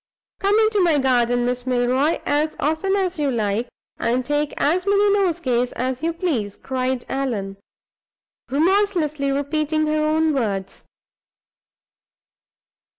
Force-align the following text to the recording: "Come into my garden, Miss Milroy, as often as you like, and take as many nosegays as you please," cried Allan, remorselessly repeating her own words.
"Come 0.39 0.57
into 0.57 0.79
my 0.83 0.97
garden, 0.97 1.45
Miss 1.45 1.67
Milroy, 1.67 2.19
as 2.25 2.55
often 2.59 2.95
as 2.95 3.19
you 3.19 3.29
like, 3.29 3.69
and 3.99 4.25
take 4.25 4.51
as 4.57 4.87
many 4.87 5.11
nosegays 5.13 5.73
as 5.73 6.01
you 6.01 6.11
please," 6.11 6.57
cried 6.57 7.05
Allan, 7.07 7.57
remorselessly 8.49 9.31
repeating 9.31 9.85
her 9.85 10.01
own 10.03 10.33
words. 10.33 10.85